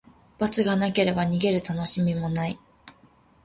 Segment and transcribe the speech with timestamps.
[0.39, 2.57] 罰がなければ、逃げるたのしみもない。